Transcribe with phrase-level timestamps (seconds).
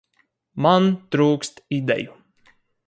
[0.67, 2.21] Man trūkst ideju.